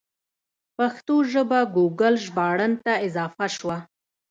پښتو 0.77 1.15
ژبه 1.31 1.59
ګوګل 1.75 2.15
ژباړن 2.25 2.73
ته 2.83 2.93
اضافه 3.07 3.45
شوه. 3.55 3.77